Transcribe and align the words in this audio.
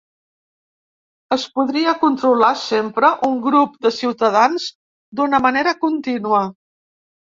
Es 1.35 1.43
podria 1.57 1.93
controlar 2.05 2.49
sempre 2.63 3.11
un 3.29 3.37
grup 3.45 3.77
de 3.87 3.93
ciutadans 3.99 4.67
d’una 5.21 5.43
manera 5.49 5.79
contínua. 5.87 6.43